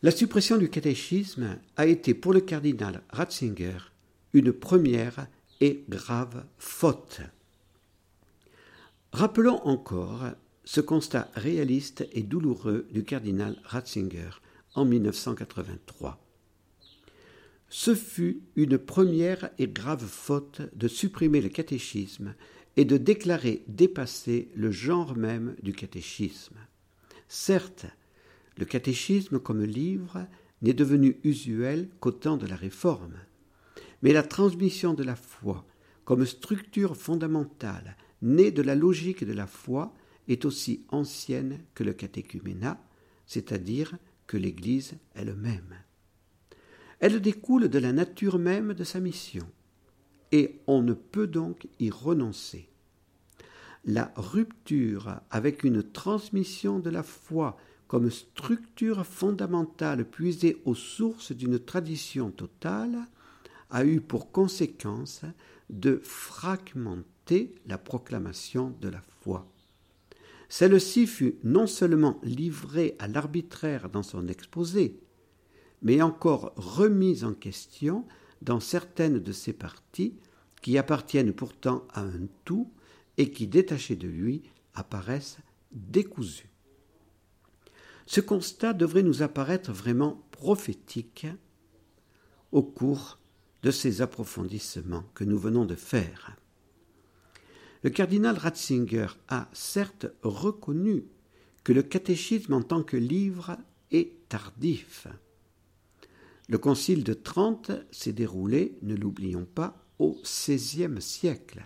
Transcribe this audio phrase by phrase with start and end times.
[0.00, 3.78] La suppression du catéchisme a été pour le cardinal Ratzinger
[4.32, 5.26] une première
[5.60, 7.20] et grave faute.
[9.10, 10.22] Rappelons encore
[10.62, 14.30] ce constat réaliste et douloureux du cardinal Ratzinger
[14.76, 16.24] en 1983.
[17.68, 22.36] Ce fut une première et grave faute de supprimer le catéchisme
[22.76, 26.56] et de déclarer dépasser le genre même du catéchisme.
[27.26, 27.86] Certes,
[28.58, 30.26] le catéchisme comme livre
[30.62, 33.16] n'est devenu usuel qu'au temps de la Réforme,
[34.02, 35.64] mais la transmission de la foi
[36.04, 39.94] comme structure fondamentale née de la logique de la foi
[40.26, 42.82] est aussi ancienne que le catéchuménat,
[43.26, 45.74] c'est-à-dire que l'Église elle-même.
[46.98, 49.46] Elle découle de la nature même de sa mission,
[50.32, 52.68] et on ne peut donc y renoncer.
[53.84, 57.56] La rupture avec une transmission de la foi
[57.88, 62.98] comme structure fondamentale puisée aux sources d'une tradition totale
[63.70, 65.22] a eu pour conséquence
[65.70, 69.50] de fragmenter la proclamation de la foi.
[70.48, 75.00] Celle-ci fut non seulement livrée à l'arbitraire dans son exposé,
[75.82, 78.06] mais encore remise en question
[78.40, 80.14] dans certaines de ses parties
[80.62, 82.70] qui appartiennent pourtant à un tout
[83.16, 84.42] et qui, détachées de lui,
[84.74, 85.38] apparaissent
[85.72, 86.48] décousues.
[88.08, 91.26] Ce constat devrait nous apparaître vraiment prophétique
[92.52, 93.18] au cours
[93.62, 96.34] de ces approfondissements que nous venons de faire.
[97.82, 101.04] Le cardinal Ratzinger a certes reconnu
[101.64, 103.58] que le catéchisme en tant que livre
[103.90, 105.06] est tardif.
[106.48, 111.62] Le concile de Trente s'est déroulé, ne l'oublions pas, au XVIe siècle.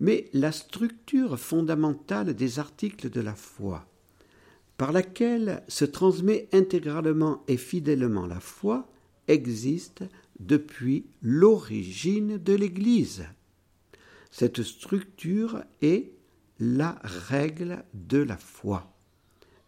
[0.00, 3.88] Mais la structure fondamentale des articles de la foi,
[4.78, 8.88] par laquelle se transmet intégralement et fidèlement la foi,
[9.26, 10.04] existe
[10.38, 13.26] depuis l'origine de l'Église.
[14.30, 16.12] Cette structure est
[16.60, 18.94] la règle de la foi,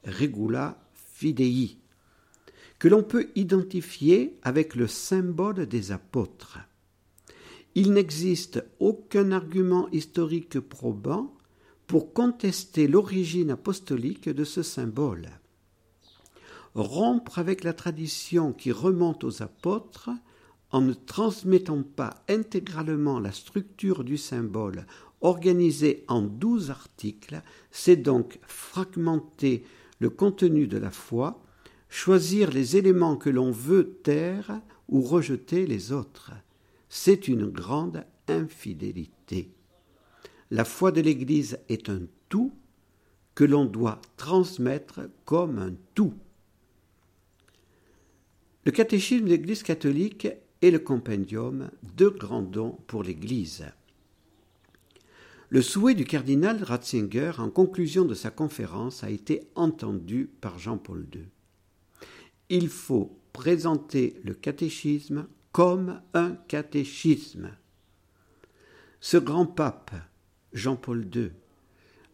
[0.06, 1.76] regula fidei,
[2.78, 6.60] que l'on peut identifier avec le symbole des apôtres.
[7.74, 11.34] Il n'existe aucun argument historique probant
[11.90, 15.28] pour contester l'origine apostolique de ce symbole.
[16.76, 20.10] Rompre avec la tradition qui remonte aux apôtres
[20.70, 24.86] en ne transmettant pas intégralement la structure du symbole
[25.20, 27.42] organisé en douze articles,
[27.72, 29.64] c'est donc fragmenter
[29.98, 31.42] le contenu de la foi,
[31.88, 36.30] choisir les éléments que l'on veut taire ou rejeter les autres.
[36.88, 39.50] C'est une grande infidélité.
[40.50, 42.52] La foi de l'Église est un tout
[43.34, 46.14] que l'on doit transmettre comme un tout.
[48.64, 50.28] Le catéchisme de l'Église catholique
[50.62, 53.64] et le compendium, deux grands dons pour l'Église.
[55.48, 61.06] Le souhait du cardinal Ratzinger en conclusion de sa conférence a été entendu par Jean-Paul
[61.14, 61.22] II.
[62.50, 67.50] Il faut présenter le catéchisme comme un catéchisme.
[69.00, 69.92] Ce grand pape,
[70.52, 71.30] Jean-Paul II,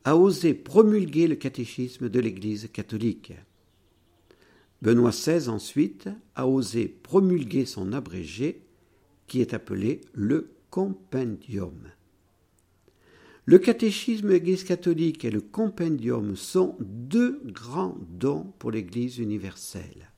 [0.04, 3.32] a osé promulguer le catéchisme de l'Église catholique.
[4.82, 8.62] Benoît XVI ensuite a osé promulguer son abrégé
[9.26, 11.74] qui est appelé le compendium.
[13.46, 20.10] Le catéchisme de l'Église catholique et le compendium sont deux grands dons pour l'Église universelle.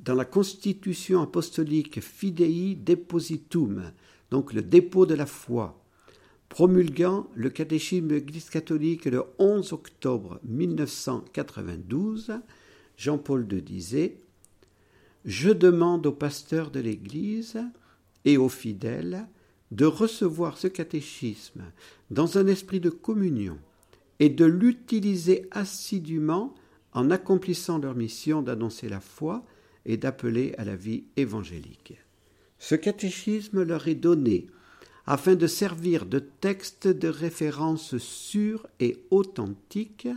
[0.00, 3.92] Dans la constitution apostolique Fidei Depositum,
[4.30, 5.85] donc le dépôt de la foi,
[6.48, 12.32] promulguant le catéchisme de l'Église catholique le 11 octobre 1992,
[12.96, 14.16] Jean-Paul II disait
[15.24, 17.58] Je demande aux pasteurs de l'Église
[18.24, 19.26] et aux fidèles
[19.70, 21.64] de recevoir ce catéchisme
[22.10, 23.58] dans un esprit de communion
[24.20, 26.54] et de l'utiliser assidûment
[26.92, 29.44] en accomplissant leur mission d'annoncer la foi
[29.84, 31.94] et d'appeler à la vie évangélique.
[32.58, 34.46] Ce catéchisme leur est donné
[35.06, 40.08] afin de servir de texte de référence sûr et authentique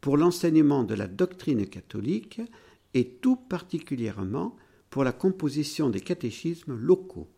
[0.00, 2.40] pour l'enseignement de la doctrine catholique
[2.94, 4.56] et tout particulièrement
[4.88, 7.28] pour la composition des catéchismes locaux.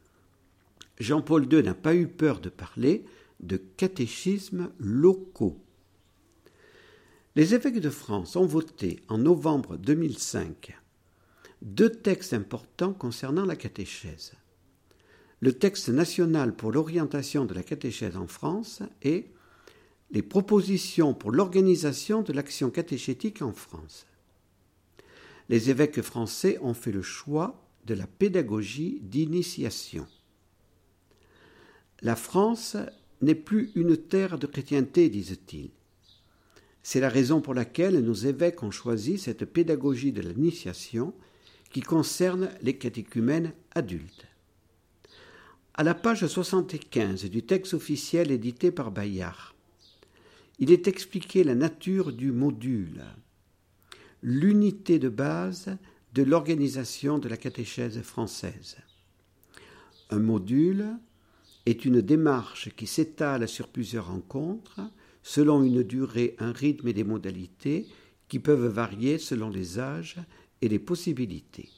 [0.99, 3.05] Jean-Paul II n'a pas eu peur de parler
[3.41, 5.59] de catéchismes locaux.
[7.35, 10.79] Les évêques de France ont voté en novembre 2005
[11.63, 14.33] deux textes importants concernant la catéchèse.
[15.43, 19.27] Le texte national pour l'orientation de la catéchèse en France et
[20.13, 24.07] les propositions pour l'organisation de l'action catéchétique en France.
[25.49, 30.07] les évêques français ont fait le choix de la pédagogie d'initiation.
[32.03, 32.77] La France
[33.21, 35.71] n'est plus une terre de chrétienté, disent-ils.
[36.85, 41.13] C'est la raison pour laquelle nos évêques ont choisi cette pédagogie de l'initiation
[41.71, 44.32] qui concerne les catéchumènes adultes.
[45.75, 49.55] À la page 75 du texte officiel édité par Bayard,
[50.59, 53.03] il est expliqué la nature du module,
[54.23, 55.75] l'unité de base
[56.13, 58.77] de l'organisation de la catéchèse française.
[60.11, 60.89] Un module
[61.65, 64.83] est une démarche qui s'étale sur plusieurs rencontres,
[65.23, 67.87] selon une durée, un rythme et des modalités
[68.29, 70.19] qui peuvent varier selon les âges
[70.61, 71.71] et les possibilités.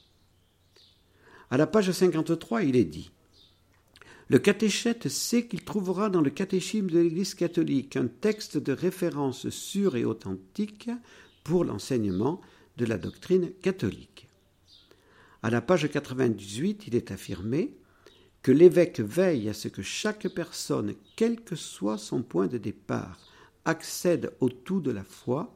[1.49, 3.11] À la page 53, il est dit
[4.27, 9.49] Le catéchète sait qu'il trouvera dans le catéchisme de l'Église catholique un texte de référence
[9.49, 10.89] sûr et authentique
[11.43, 12.41] pour l'enseignement
[12.77, 14.27] de la doctrine catholique.
[15.43, 17.77] À la page 98, il est affirmé
[18.41, 23.19] que l'évêque veille à ce que chaque personne, quel que soit son point de départ,
[23.63, 25.55] accède au tout de la foi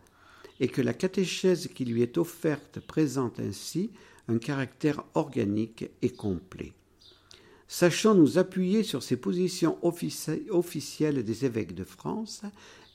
[0.60, 3.89] et que la catéchèse qui lui est offerte présente ainsi
[4.27, 6.74] un caractère organique et complet.
[7.71, 12.42] Sachons nous appuyer sur ces positions officielles des évêques de France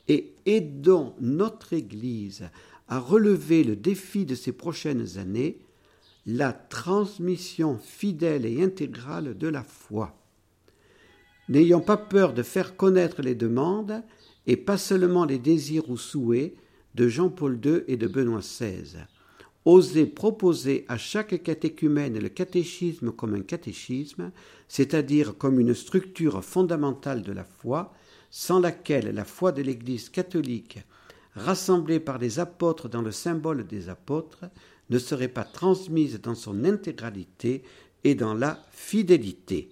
[0.08, 2.50] et aidons notre Église
[2.88, 5.58] à relever le défi de ces prochaines années
[6.26, 10.18] la transmission fidèle et intégrale de la foi.
[11.48, 14.02] N'ayons pas peur de faire connaître les demandes
[14.48, 16.52] et pas seulement les désirs ou souhaits
[16.96, 19.06] de Jean-Paul II et de Benoît XVI.
[19.64, 24.30] Osez proposer à chaque catéchumène le catéchisme comme un catéchisme,
[24.68, 27.94] c'est-à-dire comme une structure fondamentale de la foi,
[28.30, 30.80] sans laquelle la foi de l'Église catholique,
[31.34, 34.44] rassemblée par les apôtres dans le symbole des apôtres,
[34.90, 37.62] ne serait pas transmise dans son intégralité
[38.04, 39.70] et dans la fidélité.